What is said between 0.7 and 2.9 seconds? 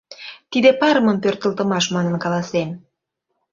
парымым пӧртылтымаш манын каласем.